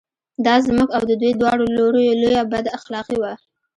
دا 0.45 0.55
زموږ 0.67 0.89
او 0.97 1.01
د 1.09 1.11
دوی 1.21 1.31
دواړو 1.39 1.65
لوریو 1.77 2.19
لویه 2.21 2.43
بد 2.51 2.65
اخلاقي 2.77 3.17
وه. 3.21 3.33